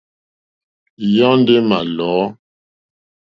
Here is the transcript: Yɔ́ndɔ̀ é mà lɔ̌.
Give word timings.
Yɔ́ndɔ̀ 1.15 1.57
é 1.61 1.65
mà 1.69 1.77
lɔ̌. 1.95 2.21